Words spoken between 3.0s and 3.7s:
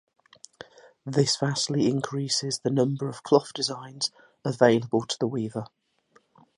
of cloth